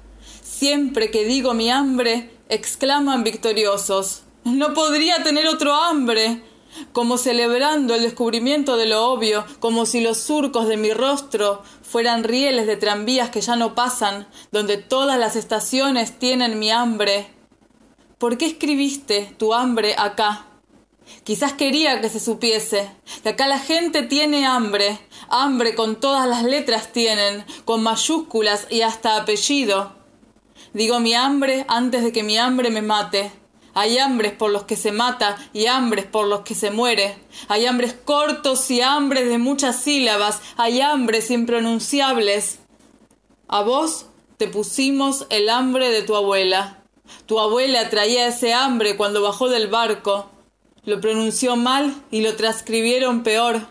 Siempre 0.42 1.10
que 1.10 1.24
digo 1.24 1.54
mi 1.54 1.70
hambre, 1.70 2.30
exclaman 2.50 3.24
victoriosos. 3.24 4.24
No 4.44 4.74
podría 4.74 5.24
tener 5.24 5.48
otro 5.48 5.74
hambre. 5.74 6.44
Como 6.92 7.18
celebrando 7.18 7.96
el 7.96 8.04
descubrimiento 8.04 8.78
de 8.78 8.86
lo 8.86 9.06
obvio, 9.06 9.46
como 9.60 9.86
si 9.86 10.02
los 10.02 10.18
surcos 10.20 10.68
de 10.68 10.78
mi 10.78 10.94
rostro 10.94 11.64
fueran 11.82 12.24
rieles 12.24 12.68
de 12.68 12.78
tranvías 12.78 13.30
que 13.30 13.42
ya 13.42 13.56
no 13.56 13.74
pasan, 13.74 14.28
donde 14.52 14.78
todas 14.78 15.18
las 15.18 15.36
estaciones 15.36 16.20
tienen 16.20 16.60
mi 16.60 16.70
hambre. 16.70 17.28
¿Por 18.18 18.38
qué 18.38 18.46
escribiste 18.46 19.34
tu 19.38 19.54
hambre 19.54 19.96
acá? 19.98 20.49
Quizás 21.24 21.54
quería 21.54 22.02
que 22.02 22.10
se 22.10 22.20
supiese 22.20 22.90
que 23.24 23.30
acá 23.30 23.48
la 23.48 23.60
gente 23.60 24.04
tiene 24.04 24.46
hambre, 24.46 25.00
hambre 25.30 25.76
con 25.76 26.00
todas 26.00 26.28
las 26.28 26.44
letras 26.44 26.92
tienen, 26.92 27.46
con 27.66 27.84
mayúsculas 27.84 28.68
y 28.70 28.82
hasta 28.82 29.18
apellido. 29.18 29.94
Digo 30.74 31.00
mi 31.00 31.14
hambre 31.14 31.66
antes 31.68 32.04
de 32.04 32.12
que 32.12 32.24
mi 32.24 32.38
hambre 32.38 32.70
me 32.70 32.82
mate. 32.82 33.32
Hay 33.74 33.98
hambres 33.98 34.34
por 34.34 34.52
los 34.52 34.64
que 34.64 34.76
se 34.76 34.92
mata 34.92 35.38
y 35.54 35.68
hambres 35.68 36.06
por 36.06 36.28
los 36.28 36.42
que 36.42 36.56
se 36.56 36.72
muere. 36.72 37.18
Hay 37.48 37.66
hambres 37.66 37.94
cortos 37.94 38.70
y 38.72 38.82
hambres 38.82 39.30
de 39.30 39.38
muchas 39.38 39.82
sílabas. 39.82 40.42
Hay 40.58 40.82
hambres 40.82 41.32
impronunciables. 41.32 42.60
A 43.48 43.62
vos 43.62 44.08
te 44.38 44.48
pusimos 44.48 45.28
el 45.30 45.50
hambre 45.50 45.90
de 45.90 46.02
tu 46.02 46.16
abuela. 46.16 46.84
Tu 47.26 47.40
abuela 47.40 47.90
traía 47.90 48.28
ese 48.28 48.54
hambre 48.54 48.98
cuando 48.98 49.22
bajó 49.22 49.50
del 49.50 49.68
barco. 49.68 50.30
Lo 50.86 51.02
pronunció 51.02 51.56
mal 51.56 51.94
y 52.12 52.22
lo 52.22 52.36
transcribieron 52.36 53.24
peor. 53.24 53.68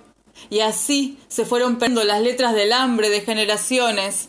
Y 0.50 0.60
así 0.60 1.18
se 1.28 1.44
fueron 1.44 1.76
perdiendo 1.76 2.04
las 2.04 2.22
letras 2.22 2.54
del 2.54 2.72
hambre 2.72 3.10
de 3.10 3.22
generaciones. 3.22 4.28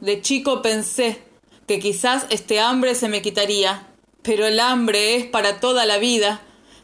De 0.00 0.20
chico 0.20 0.62
pensé 0.62 1.22
que 1.66 1.78
quizás 1.78 2.26
este 2.30 2.60
hambre 2.60 2.94
se 2.94 3.08
me 3.08 3.22
quitaría, 3.22 3.88
pero 4.22 4.46
el 4.46 4.60
hambre 4.60 5.16
es 5.16 5.26
para 5.26 5.60
toda 5.60 5.86
la 5.86 5.98
vida. 5.98 6.42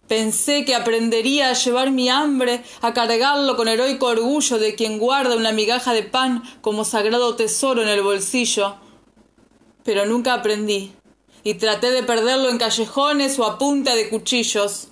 Pensé 0.08 0.64
que 0.64 0.74
aprendería 0.74 1.50
a 1.50 1.54
llevar 1.54 1.90
mi 1.90 2.08
hambre, 2.08 2.62
a 2.80 2.94
cargarlo 2.94 3.56
con 3.56 3.68
heroico 3.68 4.06
orgullo 4.06 4.58
de 4.58 4.74
quien 4.74 4.98
guarda 4.98 5.36
una 5.36 5.52
migaja 5.52 5.92
de 5.92 6.04
pan 6.04 6.42
como 6.60 6.84
sagrado 6.84 7.34
tesoro 7.34 7.82
en 7.82 7.88
el 7.88 8.02
bolsillo. 8.02 8.76
Pero 9.82 10.06
nunca 10.06 10.34
aprendí, 10.34 10.92
y 11.46 11.54
traté 11.54 11.92
de 11.92 12.02
perderlo 12.02 12.50
en 12.50 12.58
callejones 12.58 13.38
o 13.38 13.44
a 13.44 13.56
punta 13.56 13.94
de 13.94 14.08
cuchillos. 14.08 14.88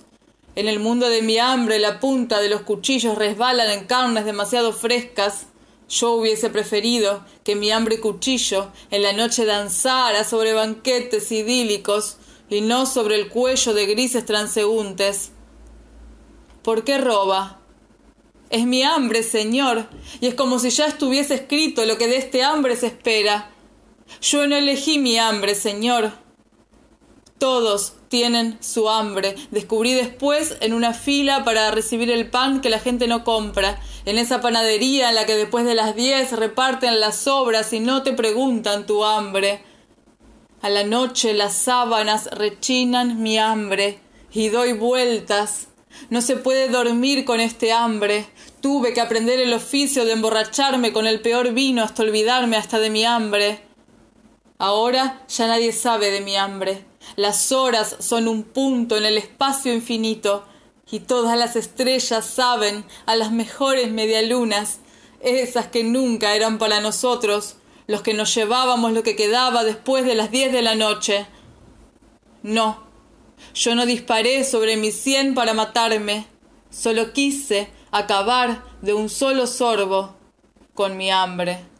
En 0.55 0.69
el 0.69 0.79
mundo 0.79 1.09
de 1.09 1.21
mi 1.21 1.37
hambre 1.37 1.79
la 1.79 1.99
punta 1.99 2.39
de 2.39 2.47
los 2.47 2.61
cuchillos 2.61 3.17
resbalan 3.17 3.69
en 3.71 3.83
carnes 3.87 4.23
demasiado 4.23 4.71
frescas. 4.71 5.47
Yo 5.89 6.13
hubiese 6.13 6.49
preferido 6.49 7.25
que 7.43 7.57
mi 7.57 7.71
hambre 7.71 7.99
cuchillo 7.99 8.71
en 8.89 9.03
la 9.03 9.11
noche 9.11 9.43
danzara 9.43 10.23
sobre 10.23 10.53
banquetes 10.53 11.29
idílicos 11.33 12.19
y 12.49 12.61
no 12.61 12.85
sobre 12.85 13.15
el 13.17 13.27
cuello 13.27 13.73
de 13.73 13.87
grises 13.87 14.25
transeúntes. 14.25 15.31
¿Por 16.63 16.85
qué 16.85 16.99
roba? 16.99 17.59
Es 18.49 18.65
mi 18.65 18.81
hambre, 18.81 19.23
señor, 19.23 19.89
y 20.21 20.27
es 20.27 20.35
como 20.35 20.59
si 20.59 20.69
ya 20.69 20.85
estuviese 20.85 21.33
escrito 21.33 21.83
lo 21.83 21.97
que 21.97 22.07
de 22.07 22.15
este 22.15 22.43
hambre 22.43 22.77
se 22.77 22.87
espera. 22.87 23.51
Yo 24.21 24.47
no 24.47 24.55
elegí 24.55 24.99
mi 24.99 25.17
hambre, 25.17 25.53
señor. 25.53 26.23
Todos 27.45 27.93
tienen 28.07 28.57
su 28.59 28.89
hambre. 28.89 29.35
Descubrí 29.51 29.93
después 29.93 30.57
en 30.61 30.73
una 30.73 30.93
fila 30.95 31.43
para 31.43 31.69
recibir 31.69 32.09
el 32.09 32.27
pan 32.27 32.59
que 32.59 32.71
la 32.71 32.79
gente 32.79 33.07
no 33.07 33.23
compra, 33.23 33.79
en 34.05 34.17
esa 34.17 34.41
panadería 34.41 35.09
en 35.09 35.15
la 35.15 35.27
que 35.27 35.35
después 35.35 35.63
de 35.63 35.75
las 35.75 35.95
diez 35.95 36.31
reparten 36.31 36.99
las 36.99 37.17
sobras 37.17 37.71
y 37.71 37.79
no 37.79 38.01
te 38.01 38.13
preguntan 38.13 38.87
tu 38.87 39.05
hambre. 39.05 39.61
A 40.63 40.71
la 40.71 40.85
noche 40.85 41.35
las 41.35 41.53
sábanas 41.53 42.31
rechinan 42.31 43.21
mi 43.21 43.37
hambre 43.37 43.99
y 44.33 44.49
doy 44.49 44.73
vueltas. 44.73 45.67
No 46.09 46.21
se 46.21 46.37
puede 46.37 46.67
dormir 46.69 47.25
con 47.25 47.39
este 47.39 47.71
hambre. 47.71 48.25
Tuve 48.59 48.91
que 48.91 49.01
aprender 49.01 49.39
el 49.39 49.53
oficio 49.53 50.03
de 50.03 50.13
emborracharme 50.13 50.91
con 50.91 51.05
el 51.05 51.21
peor 51.21 51.53
vino 51.53 51.83
hasta 51.83 52.01
olvidarme 52.01 52.57
hasta 52.57 52.79
de 52.79 52.89
mi 52.89 53.05
hambre. 53.05 53.61
Ahora 54.57 55.21
ya 55.27 55.45
nadie 55.45 55.71
sabe 55.73 56.09
de 56.09 56.21
mi 56.21 56.35
hambre. 56.37 56.94
Las 57.15 57.51
horas 57.51 57.95
son 57.99 58.27
un 58.27 58.43
punto 58.43 58.97
en 58.97 59.05
el 59.05 59.17
espacio 59.17 59.73
infinito 59.73 60.45
y 60.91 60.99
todas 60.99 61.37
las 61.37 61.55
estrellas 61.55 62.25
saben 62.25 62.85
a 63.05 63.15
las 63.15 63.31
mejores 63.31 63.91
medialunas, 63.91 64.79
esas 65.21 65.67
que 65.67 65.83
nunca 65.83 66.35
eran 66.35 66.57
para 66.57 66.81
nosotros, 66.81 67.55
los 67.87 68.01
que 68.01 68.13
nos 68.13 68.33
llevábamos 68.35 68.91
lo 68.91 69.03
que 69.03 69.15
quedaba 69.15 69.63
después 69.63 70.05
de 70.05 70.15
las 70.15 70.31
diez 70.31 70.51
de 70.51 70.61
la 70.61 70.75
noche. 70.75 71.25
No, 72.43 72.83
yo 73.53 73.75
no 73.75 73.85
disparé 73.85 74.43
sobre 74.43 74.77
mi 74.77 74.91
sien 74.91 75.33
para 75.33 75.53
matarme, 75.53 76.27
solo 76.69 77.13
quise 77.13 77.69
acabar 77.91 78.63
de 78.81 78.93
un 78.93 79.09
solo 79.09 79.47
sorbo 79.47 80.15
con 80.73 80.97
mi 80.97 81.09
hambre. 81.09 81.74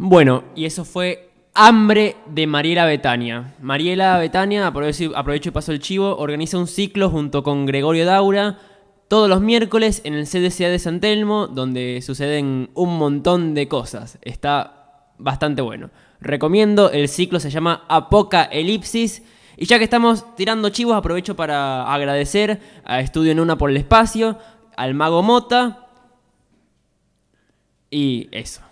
Bueno, 0.00 0.44
y 0.54 0.64
eso 0.64 0.84
fue 0.84 1.28
Hambre 1.54 2.14
de 2.26 2.46
Mariela 2.46 2.86
Betania. 2.86 3.56
Mariela 3.60 4.16
Betania, 4.18 4.68
aprovecho, 4.68 5.48
y 5.48 5.50
paso 5.50 5.72
el 5.72 5.80
chivo, 5.80 6.16
organiza 6.16 6.56
un 6.56 6.68
ciclo 6.68 7.10
junto 7.10 7.42
con 7.42 7.66
Gregorio 7.66 8.06
Daura 8.06 8.60
todos 9.08 9.28
los 9.28 9.40
miércoles 9.40 10.00
en 10.04 10.14
el 10.14 10.26
CDCA 10.28 10.68
de 10.68 10.78
San 10.78 11.00
Telmo, 11.00 11.48
donde 11.48 12.00
suceden 12.00 12.70
un 12.74 12.96
montón 12.96 13.54
de 13.54 13.66
cosas. 13.66 14.18
Está 14.22 15.08
bastante 15.18 15.62
bueno. 15.62 15.90
Recomiendo, 16.20 16.92
el 16.92 17.08
ciclo 17.08 17.40
se 17.40 17.50
llama 17.50 17.84
Apoca 17.88 18.44
Elipsis. 18.44 19.24
Y 19.56 19.66
ya 19.66 19.78
que 19.78 19.84
estamos 19.84 20.36
tirando 20.36 20.68
chivos, 20.68 20.94
aprovecho 20.94 21.34
para 21.34 21.92
agradecer 21.92 22.60
a 22.84 23.00
Estudio 23.00 23.32
en 23.32 23.40
Una 23.40 23.58
por 23.58 23.70
el 23.70 23.76
espacio, 23.76 24.38
al 24.76 24.94
Mago 24.94 25.24
Mota. 25.24 25.88
Y 27.90 28.28
eso. 28.30 28.67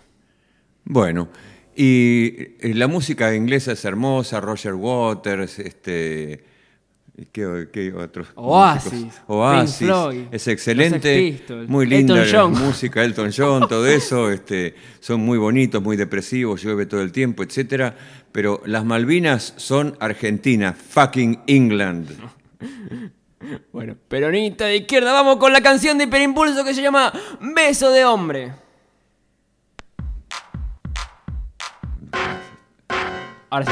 Bueno, 0.89 1.27
y 1.75 2.33
eh, 2.61 2.73
la 2.73 2.87
música 2.87 3.35
inglesa 3.35 3.73
es 3.73 3.83
hermosa, 3.83 4.39
Roger 4.39 4.73
Waters, 4.73 5.59
este, 5.59 6.45
¿qué, 7.33 7.67
qué 7.73 7.93
otros? 7.93 8.29
Oasis, 8.35 8.93
músicos? 8.93 9.21
Oasis, 9.27 9.77
Pink 9.79 9.89
Floyd, 9.89 10.21
es 10.31 10.47
excelente, 10.47 11.41
muy 11.67 11.85
linda 11.87 12.15
Elton 12.23 12.31
la 12.31 12.39
John. 12.39 12.65
música, 12.67 13.03
Elton 13.03 13.31
John, 13.35 13.67
todo 13.67 13.85
eso, 13.87 14.31
este, 14.31 14.75
son 15.01 15.19
muy 15.21 15.37
bonitos, 15.37 15.83
muy 15.83 15.97
depresivos, 15.97 16.63
llueve 16.63 16.85
todo 16.85 17.01
el 17.01 17.11
tiempo, 17.11 17.43
etcétera, 17.43 17.93
pero 18.31 18.61
las 18.65 18.85
Malvinas 18.85 19.53
son 19.57 19.97
Argentina, 19.99 20.73
fucking 20.73 21.41
England. 21.47 22.09
Bueno, 23.71 23.95
peronista 24.07 24.65
de 24.65 24.77
izquierda, 24.77 25.13
vamos 25.13 25.37
con 25.37 25.53
la 25.53 25.61
canción 25.61 25.97
de 25.99 26.05
Hiperimpulso 26.05 26.65
que 26.65 26.73
se 26.73 26.81
llama 26.81 27.13
Beso 27.39 27.91
de 27.91 28.03
Hombre. 28.03 28.51
Ahora 33.49 33.65
sí. 33.65 33.71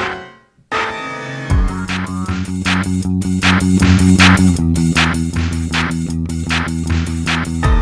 Vamos 7.61 7.74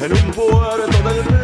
en 0.00 0.12
un 0.12 0.30
puerto 0.32 1.02
del 1.02 1.39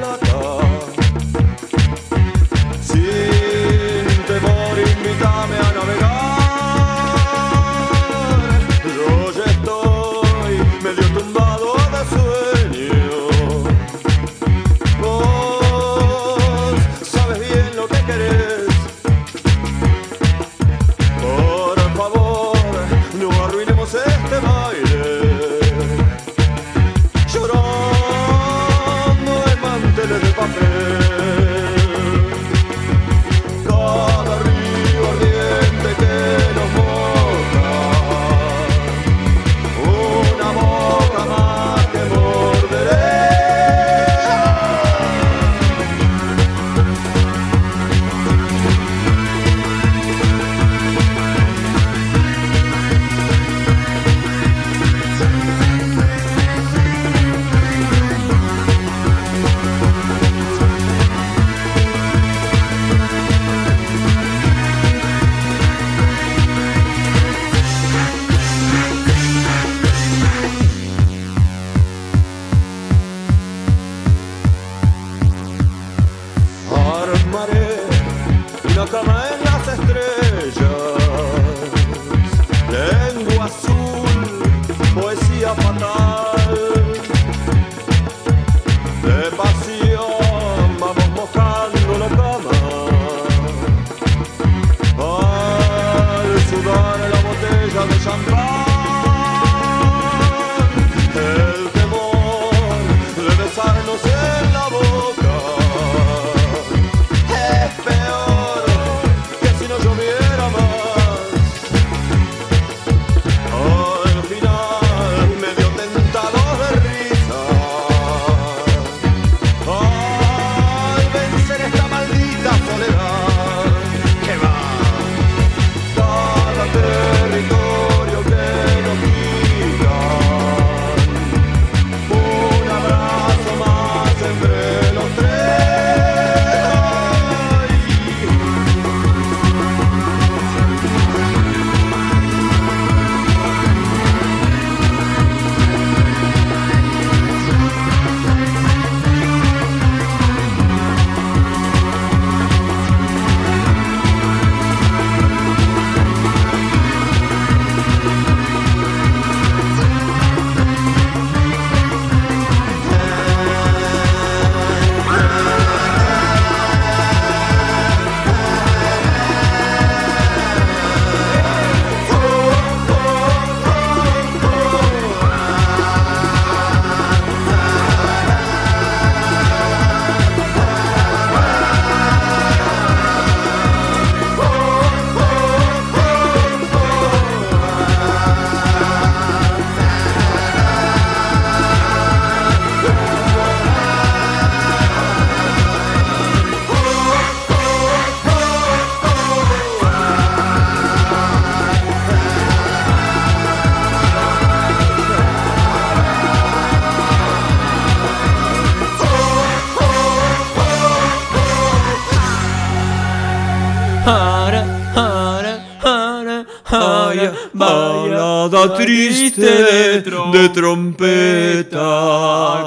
triste 218.75 219.41
de, 219.41 220.49
trompeta. 220.53 221.79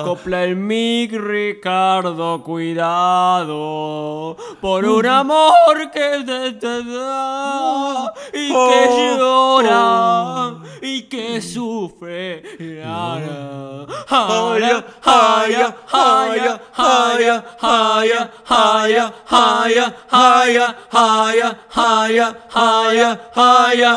Acopla 0.01 0.43
el 0.43 0.55
mic, 0.55 1.13
Ricardo, 1.13 2.41
cuidado. 2.43 4.35
Por 4.61 4.83
un 4.83 5.05
amor 5.05 5.89
que 5.93 6.23
te, 6.25 6.51
te 6.53 6.83
da 6.83 8.13
y 8.33 8.49
que 8.49 9.17
llora 9.17 10.55
y 10.81 11.03
que 11.03 11.41
sufre. 11.41 12.43
Haya, 12.83 13.87
haya, 14.09 14.83
haya, 15.05 15.75
haya, 15.93 16.61
haya, 16.75 17.43
haya, 17.61 18.33
haya, 18.49 19.13
haya, 19.29 19.85
haya, 20.11 20.75
haya, 20.91 21.57
haya, 21.71 22.37
haya, 22.53 23.19
haya, 23.35 23.93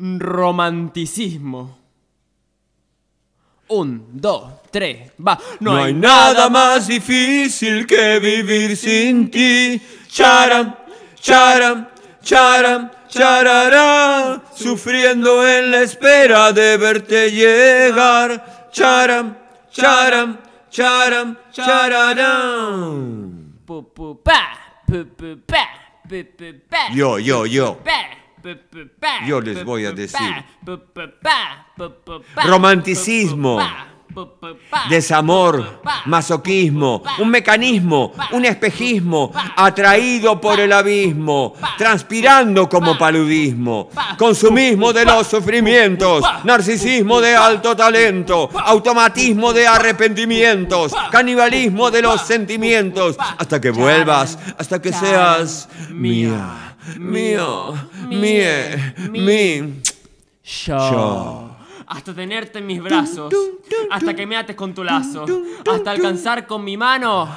romanticismo. 0.00 1.78
Un, 3.68 4.20
dos, 4.20 4.44
tres, 4.70 5.12
va. 5.24 5.38
No 5.60 5.76
hay 5.76 5.94
nada 5.94 6.48
más 6.48 6.88
difícil 6.88 7.86
que 7.86 8.18
vivir 8.18 8.76
sin 8.76 9.30
ti. 9.30 9.80
Charam, 10.08 10.74
charam, 11.20 11.86
charam, 12.20 12.90
charará. 13.08 14.42
Sufriendo 14.54 15.46
en 15.46 15.70
la 15.70 15.82
espera 15.82 16.52
de 16.52 16.76
verte 16.78 17.30
llegar. 17.30 18.68
Charam, 18.72 19.36
charam, 19.70 20.38
charam, 20.70 21.36
pa. 24.24 24.60
Yo, 26.92 27.18
yo, 27.18 27.46
yo. 27.46 27.78
Yo 29.26 29.40
les 29.40 29.64
voy 29.64 29.84
a 29.86 29.92
decir. 29.92 30.44
Romanticismo. 32.46 33.58
Desamor, 34.88 35.80
masoquismo, 36.06 37.02
un 37.18 37.30
mecanismo, 37.30 38.12
un 38.32 38.44
espejismo, 38.44 39.32
atraído 39.56 40.40
por 40.40 40.58
el 40.58 40.72
abismo, 40.72 41.54
transpirando 41.78 42.68
como 42.68 42.98
paludismo, 42.98 43.88
consumismo 44.18 44.92
de 44.92 45.04
los 45.04 45.26
sufrimientos, 45.26 46.24
narcisismo 46.44 47.20
de 47.20 47.36
alto 47.36 47.76
talento, 47.76 48.50
automatismo 48.54 49.52
de 49.52 49.66
arrepentimientos, 49.66 50.92
canibalismo 51.10 51.90
de 51.90 52.02
los 52.02 52.20
sentimientos, 52.22 53.16
hasta 53.38 53.60
que 53.60 53.70
vuelvas, 53.70 54.38
hasta 54.58 54.80
que 54.80 54.92
seas 54.92 55.68
mía, 55.90 56.76
mío, 56.98 57.74
mie, 58.08 58.94
mi. 59.10 59.80
Yo. 60.66 61.49
Hasta 61.90 62.14
tenerte 62.14 62.60
en 62.60 62.66
mis 62.66 62.80
brazos. 62.80 63.34
Hasta 63.90 64.14
que 64.14 64.24
me 64.24 64.36
ates 64.36 64.54
con 64.56 64.72
tu 64.72 64.84
lazo. 64.84 65.26
Hasta 65.70 65.90
alcanzar 65.90 66.46
con 66.46 66.64
mi 66.64 66.76
mano 66.76 67.28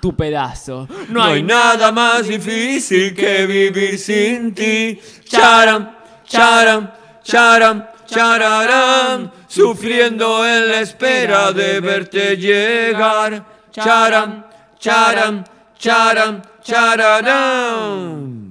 tu 0.00 0.14
pedazo. 0.16 0.88
No 1.08 1.22
hay 1.22 1.42
nada 1.42 1.92
más 1.92 2.26
difícil 2.26 3.14
que 3.14 3.46
vivir 3.46 3.98
sin 3.98 4.54
ti. 4.54 4.98
Charam, 5.24 5.90
charam, 6.24 6.90
charam, 7.22 7.84
chararán. 8.06 9.32
Sufriendo 9.46 10.46
en 10.46 10.68
la 10.68 10.80
espera 10.80 11.52
de 11.52 11.80
verte 11.80 12.36
llegar. 12.36 13.44
Charam, 13.72 14.44
charam, 14.78 15.44
charam, 15.78 16.42
chararán. 16.62 18.49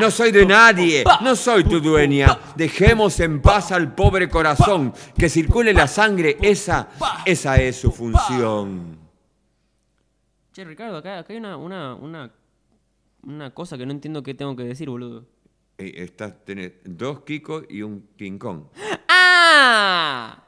No 0.00 0.10
soy 0.10 0.30
de 0.32 0.44
nadie, 0.46 1.04
no 1.22 1.34
soy 1.36 1.64
tu 1.64 1.80
dueña. 1.80 2.38
Dejemos 2.54 3.18
en 3.20 3.40
paz 3.40 3.72
al 3.72 3.94
pobre 3.94 4.28
corazón, 4.28 4.92
que 5.16 5.28
circule 5.28 5.72
la 5.72 5.86
sangre, 5.88 6.36
esa, 6.42 6.88
esa 7.24 7.56
es 7.56 7.76
su 7.76 7.90
función. 7.90 8.98
Che, 10.52 10.64
Ricardo, 10.64 10.96
acá, 10.96 11.18
acá 11.18 11.32
hay 11.32 11.38
una, 11.38 11.56
una, 11.56 11.94
una, 11.94 12.30
una 13.22 13.50
cosa 13.52 13.76
que 13.76 13.84
no 13.84 13.92
entiendo 13.92 14.22
qué 14.22 14.34
tengo 14.34 14.56
que 14.56 14.64
decir, 14.64 14.88
boludo. 14.88 15.24
Eh, 15.78 15.92
Estás, 15.96 16.44
tenés 16.44 16.72
dos 16.84 17.20
Kiko 17.20 17.62
y 17.68 17.82
un 17.82 18.08
King 18.16 18.38
Kong. 18.38 18.62
¡Ah! 19.08 20.42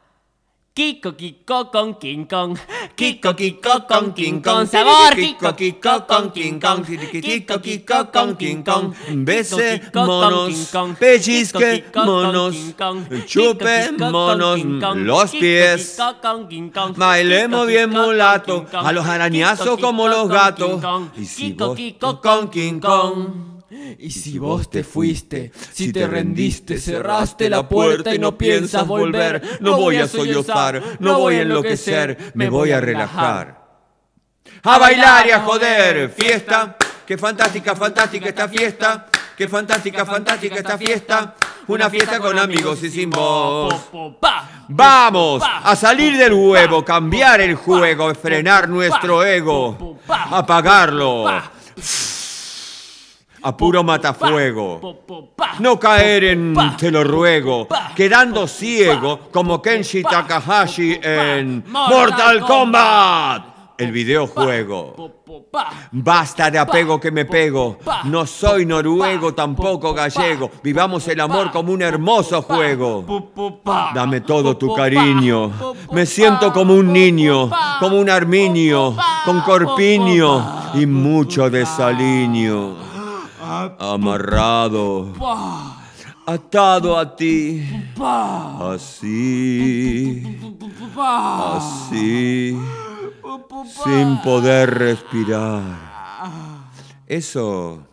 Kiko 0.79 1.11
Kiko 1.17 1.73
con 1.73 1.95
King 1.99 2.27
Kong. 2.27 2.57
Kiko 2.95 3.35
Kiko 3.35 3.85
con 3.89 4.13
King 4.15 4.41
Kong. 4.41 4.65
Sabor 4.69 5.13
Kiko 5.17 5.57
Kiko 5.57 6.07
con 6.07 6.31
King 6.31 6.61
Kong. 6.61 6.87
Kiko 7.21 7.59
Kiko 7.61 8.13
con 8.13 8.37
King 8.37 8.63
Kong. 8.63 8.95
Bese 9.27 9.83
monos, 9.93 10.71
pellizque 11.01 11.85
monos, 11.97 12.55
chupe 13.27 13.91
monos 13.99 14.61
los 14.95 15.31
pies. 15.33 15.99
Bailemos 16.95 17.67
bien 17.67 17.91
mulato, 17.91 18.65
a 18.73 18.93
los 18.93 19.05
arañazos 19.05 19.81
como 19.81 20.07
los 20.07 20.29
gatos. 20.29 20.81
Y 21.17 21.25
si 21.25 21.53
vos 21.55 21.77
con 22.23 22.51
King 22.51 22.79
Kong. 22.79 23.58
Y 23.71 24.11
si 24.11 24.39
vos 24.39 24.71
te 24.71 24.83
fuiste, 24.83 25.53
si 25.73 25.93
te 25.93 26.07
rendiste, 26.07 26.79
cerraste 26.79 27.51
la 27.51 27.69
puerta 27.69 28.15
y 28.15 28.19
no 28.19 28.39
piensas 28.39 28.87
volver, 28.87 29.59
no 29.61 29.77
voy 29.77 29.97
a 29.97 30.09
sollozar, 30.09 30.83
no 31.01 31.19
voy 31.19 31.37
a 31.37 31.43
enloquecer, 31.43 32.33
me 32.35 32.49
voy 32.49 32.73
a 32.73 32.81
relajar. 32.81 33.59
A 34.63 34.79
bailar 34.79 35.27
y 35.27 35.31
a 35.33 35.41
joder, 35.41 36.09
fiesta, 36.11 36.77
qué 37.07 37.19
fantástica, 37.19 37.77
fantástica 37.77 38.31
esta 38.31 38.49
fiesta, 38.49 39.07
qué 39.37 39.47
fantástica, 39.47 40.07
fantástica 40.07 40.57
esta 40.57 40.79
fiesta, 40.79 41.35
una 41.67 41.91
fiesta 41.91 42.19
con 42.21 42.39
amigos 42.39 42.83
y 42.83 42.91
sin 42.91 43.11
pa. 43.11 44.65
Vamos 44.69 45.43
a 45.45 45.77
salir 45.77 46.17
del 46.17 46.33
huevo, 46.33 46.83
cambiar 46.85 47.43
el 47.43 47.55
juego, 47.55 48.15
frenar 48.15 48.67
nuestro 48.67 49.23
ego, 49.23 49.99
apagarlo. 50.09 51.27
A 53.43 53.57
puro 53.57 53.85
matafuego. 53.85 54.81
No 55.61 55.79
caer 55.79 56.25
en, 56.25 56.55
te 56.77 56.91
lo 56.91 57.05
ruego, 57.05 57.69
quedando 57.95 58.47
ciego 58.47 59.29
como 59.33 59.63
Kenshi 59.63 60.03
Takahashi 60.03 60.99
en 61.03 61.65
Mortal 61.69 62.41
Kombat, 62.41 63.45
el 63.79 63.93
videojuego. 63.93 65.23
Basta 65.93 66.51
de 66.51 66.59
apego 66.59 66.99
que 66.99 67.11
me 67.11 67.25
pego, 67.25 67.79
no 68.05 68.27
soy 68.27 68.67
noruego, 68.67 69.35
tampoco 69.35 69.95
gallego, 69.95 70.51
vivamos 70.63 71.07
el 71.09 71.21
amor 71.21 71.51
como 71.51 71.73
un 71.73 71.83
hermoso 71.83 72.43
juego. 72.43 73.05
Dame 73.95 74.21
todo 74.21 74.57
tu 74.57 74.75
cariño. 74.75 75.51
Me 75.93 76.07
siento 76.07 76.53
como 76.53 76.75
un 76.75 76.93
niño, 76.93 77.51
como 77.81 77.99
un 77.99 78.11
arminio, 78.11 78.97
con 79.25 79.41
corpiño 79.43 80.73
y 80.75 80.87
mucho 80.87 81.49
desaliño. 81.49 82.89
Amarrado, 83.79 85.15
atado 86.27 86.99
a 86.99 87.17
ti, 87.17 87.67
así, 88.61 90.23
así, 90.99 92.59
sin 93.85 94.21
poder 94.23 94.79
respirar. 94.79 95.63
Eso, 97.07 97.87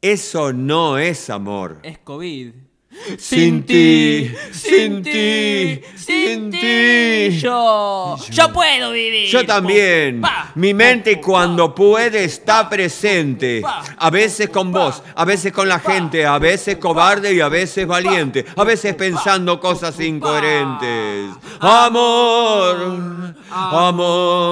eso 0.00 0.52
no 0.52 0.98
es 0.98 1.30
amor. 1.30 1.78
Es 1.84 1.98
COVID. 1.98 2.69
Sin 3.18 3.62
ti, 3.64 4.34
sin 4.50 5.00
ti, 5.00 5.80
sin 5.94 6.50
ti. 6.50 7.38
Yo, 7.38 8.16
yo 8.30 8.52
puedo 8.52 8.90
vivir. 8.90 9.28
Yo 9.28 9.46
también. 9.46 10.20
Pa, 10.20 10.50
Mi 10.56 10.74
mente 10.74 11.20
cuando 11.20 11.72
puede 11.72 12.24
está 12.24 12.68
presente. 12.68 13.62
A 13.96 14.10
veces 14.10 14.48
con 14.48 14.72
vos, 14.72 15.04
a 15.14 15.24
veces 15.24 15.52
con 15.52 15.68
la 15.68 15.78
gente, 15.78 16.26
a 16.26 16.40
veces 16.40 16.78
cobarde 16.78 17.32
y 17.32 17.40
a 17.40 17.48
veces 17.48 17.86
valiente. 17.86 18.44
A 18.56 18.64
veces 18.64 18.96
pensando 18.96 19.60
cosas 19.60 19.98
incoherentes. 20.00 21.30
Amor, 21.60 23.36
amor, 23.50 24.50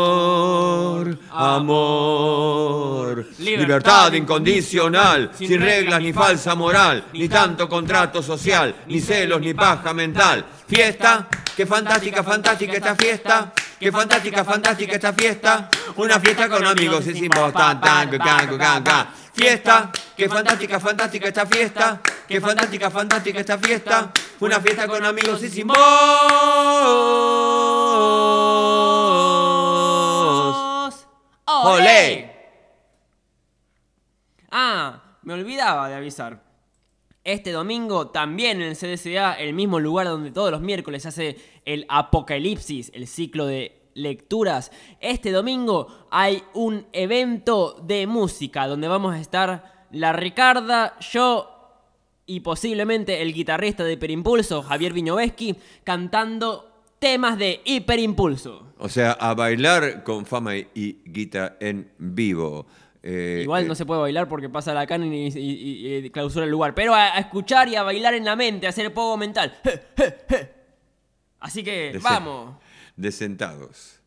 amor. 1.33 3.27
Libertad 3.39 4.13
incondicional, 4.13 5.33
sin 5.37 5.61
reglas 5.61 6.01
ni 6.01 6.13
falsa 6.13 6.55
moral, 6.55 7.07
ni 7.13 7.29
tanto 7.29 7.69
contrato 7.69 8.23
social, 8.29 8.85
ni 8.87 9.01
celos 9.01 9.41
ni 9.41 9.55
paja 9.55 9.95
mental. 9.95 10.45
Fiesta, 10.67 11.29
qué 11.57 11.65
fantástica, 11.67 12.23
fantástica 12.23 12.75
esta 12.75 12.95
fiesta. 12.95 13.53
Qué 13.81 13.91
fantástica, 13.91 14.45
fantástica 14.45 14.95
esta 14.95 15.13
fiesta. 15.13 15.69
Una 15.97 16.21
fiesta 16.21 16.49
con 16.49 16.67
amigos 16.67 17.07
es 17.07 17.17
importante. 17.23 17.89
Fiesta, 19.33 19.91
qué 20.17 20.29
fantástica, 20.29 20.79
fantástica 20.79 21.29
esta 21.29 21.47
fiesta. 21.47 22.01
Qué 22.29 22.41
fantástica, 22.41 22.91
fantástica 22.91 23.41
esta 23.41 23.57
fiesta. 23.57 24.11
Una 24.41 24.61
fiesta 24.61 24.87
con 24.87 25.05
amigos 25.05 25.43
es 25.43 25.57
importante. 25.57 25.89
¡Olé! 31.47 32.07
Ah, 34.51 35.01
me 35.23 35.35
olvidaba 35.35 35.89
de 35.89 35.95
avisar. 35.95 36.48
Este 37.29 37.53
domingo 37.53 38.09
también 38.09 38.63
en 38.63 38.69
el 38.69 38.75
CDCA, 38.75 39.35
el 39.35 39.53
mismo 39.53 39.81
lugar 39.81 40.07
donde 40.07 40.31
todos 40.31 40.51
los 40.51 40.63
miércoles 40.63 41.05
hace 41.05 41.37
el 41.67 41.85
Apocalipsis, 41.91 42.91
el 42.95 43.07
ciclo 43.07 43.45
de 43.45 43.83
lecturas. 43.93 44.73
Este 44.99 45.31
domingo 45.31 46.07
hay 46.11 46.43
un 46.55 46.87
evento 46.95 47.85
de 47.87 48.07
música 48.07 48.67
donde 48.67 48.89
vamos 48.89 49.15
a 49.15 49.21
estar 49.21 49.87
la 49.91 50.15
Ricarda, 50.15 50.99
yo 51.01 51.51
y 52.25 52.41
posiblemente 52.41 53.21
el 53.21 53.35
guitarrista 53.35 53.85
de 53.85 53.93
Hiperimpulso, 53.93 54.63
Javier 54.63 54.95
Viñoveski, 54.95 55.55
cantando 55.85 56.79
temas 56.99 57.37
de 57.37 57.61
Hiperimpulso. 57.67 58.73
O 58.79 58.89
sea, 58.89 59.13
a 59.13 59.35
bailar 59.35 60.03
con 60.03 60.25
fama 60.25 60.57
y 60.57 61.03
guita 61.05 61.59
en 61.61 61.93
vivo. 61.99 62.67
Eh, 63.03 63.41
Igual 63.45 63.67
no 63.67 63.73
eh, 63.75 63.77
se 63.77 63.87
puede 63.87 64.01
bailar 64.01 64.29
porque 64.29 64.49
pasa 64.49 64.75
la 64.75 64.87
canon 64.87 65.13
y, 65.13 65.29
y- 65.29 65.31
y- 65.39 65.97
y 65.97 66.11
clausura 66.11 66.45
el 66.45 66.51
lugar. 66.51 66.75
Pero 66.75 66.95
a, 66.95 67.15
a 67.17 67.19
escuchar 67.19 67.69
y 67.69 67.77
a 67.77 67.83
bailar 67.83 68.15
en 68.15 68.25
la 68.25 68.35
mente, 68.37 68.67
a 68.67 68.71
hacer 68.71 68.93
poco 68.93 69.17
mental. 69.17 69.53
Je, 69.65 69.81
je, 69.97 70.17
je. 70.29 70.55
Así 71.41 71.63
que, 71.63 71.93
de- 71.93 71.99
vamos. 71.99 72.57
De 72.97 73.13
sentados. 73.13 74.01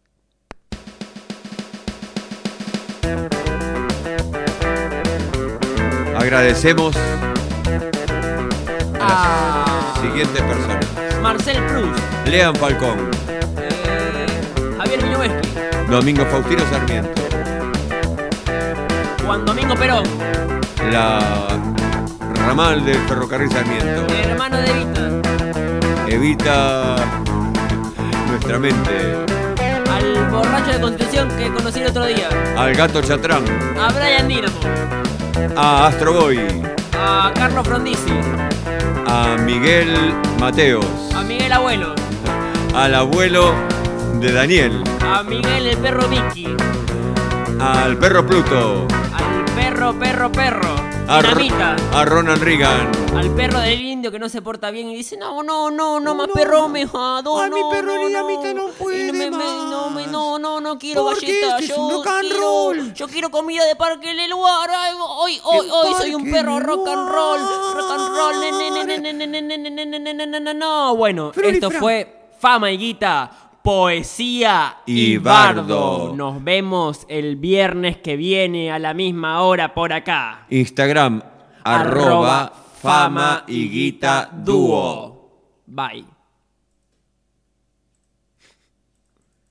Agradecemos 6.17 6.95
A 8.99 9.95
siguiente 10.01 10.41
persona. 10.43 10.80
Marcel 11.21 11.58
Cruz, 11.67 11.97
Lean 12.25 12.56
Falcón, 12.56 13.10
eh, 13.58 14.27
Javier 14.77 15.04
Viñoveski, 15.04 15.49
Domingo 15.89 16.25
Faustino 16.25 16.62
Sarmiento, 16.69 17.20
Juan 19.31 19.45
Domingo 19.45 19.75
Perón, 19.75 20.03
la 20.91 21.57
ramal 22.45 22.83
del 22.83 22.97
ferrocarril 23.07 23.49
Sarmiento. 23.49 24.05
hermano 24.13 24.57
de 24.57 24.73
Vita, 24.73 26.05
Evita 26.05 26.95
nuestra 28.27 28.59
mente. 28.59 29.15
al 29.89 30.29
borracho 30.29 30.71
de 30.73 30.81
Constitución 30.81 31.29
que 31.37 31.49
conocí 31.49 31.79
el 31.79 31.87
otro 31.87 32.07
día, 32.07 32.27
Al 32.57 32.75
gato 32.75 33.01
Chatrán, 33.01 33.45
a 33.79 33.87
Brian 33.93 34.27
Dinamo, 34.27 34.59
a 35.55 35.87
Astro 35.87 36.11
Boy, 36.11 36.37
a 36.99 37.31
Carlos 37.33 37.65
Frondizi, 37.65 38.11
a 39.07 39.37
Miguel 39.45 40.13
Mateos, 40.41 40.85
a 41.15 41.21
Miguel 41.21 41.53
Abuelo, 41.53 41.95
al 42.75 42.93
abuelo 42.95 43.53
de 44.19 44.33
Daniel, 44.33 44.83
a 45.01 45.23
Miguel 45.23 45.67
el 45.67 45.77
perro 45.77 46.05
Vicky, 46.09 46.53
al 47.61 47.95
perro 47.95 48.25
Pluto, 48.27 48.87
perro, 49.81 49.97
perro, 49.97 50.31
perro. 50.31 50.75
A, 51.07 51.21
Dinamita. 51.21 51.75
a 51.93 52.05
Ronald 52.05 52.43
Reagan. 52.43 52.91
Al 53.15 53.33
perro 53.33 53.59
del 53.59 53.81
indio 53.81 54.11
que 54.11 54.19
no 54.19 54.29
se 54.29 54.41
porta 54.41 54.69
bien 54.69 54.87
y 54.89 54.95
dice, 54.95 55.17
no, 55.17 55.41
no, 55.41 55.71
no, 55.71 55.99
no, 55.99 56.13
más 56.13 56.27
perro, 56.27 56.69
me 56.69 56.87
jado, 56.87 57.49
no, 57.49 57.55
mi 57.55 57.63
perro 57.75 57.95
no, 57.95 58.07
Dinamita 58.07 58.53
no, 58.53 58.67
puede 58.67 59.11
no, 59.11 59.89
me, 59.89 60.05
no, 60.05 60.37
no, 60.37 60.77
quiero 60.77 61.05
galleta, 61.05 61.57
este 61.57 61.73
yo, 61.73 61.89
rock 61.89 62.07
quiero, 62.21 62.73
yo 62.93 63.07
quiero 63.07 63.31
comida 63.31 63.65
de 63.65 63.75
parque 63.75 64.11
en 64.11 64.19
el 64.19 64.29
lugar. 64.29 64.69
Hoy, 65.17 65.39
hoy, 65.43 65.67
hoy 65.71 65.93
soy 65.97 66.13
un 66.13 66.29
perro 66.29 66.59
rock 66.59 66.87
and 66.87 67.09
roll, 67.09 67.39
rock 67.75 67.91
and 67.91 68.15
roll. 70.43 70.57
No, 70.57 70.95
bueno, 70.95 71.31
esto 71.43 71.71
fue 71.71 72.29
Fama 72.37 72.71
y 72.71 72.77
Guita 72.77 73.50
poesía 73.63 74.78
Y 74.86 75.13
y 75.13 75.17
bardo. 75.17 75.63
bardo. 75.63 76.15
Nos 76.15 76.43
vemos 76.43 77.06
el 77.10 77.36
viernes 77.36 77.97
que 77.97 78.15
viene 78.15 78.71
a 78.71 78.80
la 78.80 78.93
misma 78.93 79.41
hora 79.41 79.74
por 79.74 79.93
acá 79.93 80.45
Instagram, 80.50 81.21
arroba, 81.63 82.52
fama 82.82 83.43
y 83.47 83.69
guita 83.69 84.30
dúo. 84.32 85.30
Bye. 85.67 86.11